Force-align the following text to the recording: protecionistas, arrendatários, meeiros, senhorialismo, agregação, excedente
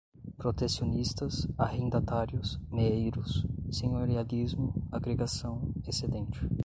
protecionistas, 0.39 1.47
arrendatários, 1.59 2.59
meeiros, 2.71 3.45
senhorialismo, 3.71 4.73
agregação, 4.91 5.71
excedente 5.87 6.47